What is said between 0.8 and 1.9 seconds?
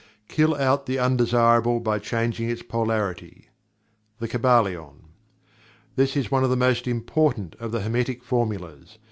the undesirable